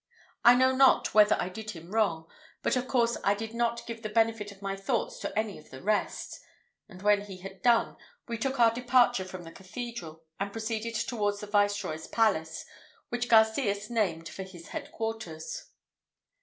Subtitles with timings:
[0.43, 2.25] I know not whether I did him wrong,
[2.63, 5.69] but of course I did not give the benefit of my thoughts to any of
[5.69, 6.39] the rest;
[6.89, 11.39] and when he had done, we took our departure from the Cathedral, and proceeded towards
[11.41, 12.65] the Viceroy's palace,
[13.09, 15.67] which Garcias named for his head quarters.